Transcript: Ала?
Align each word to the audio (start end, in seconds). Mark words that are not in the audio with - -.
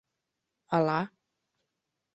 Ала? 0.77 0.99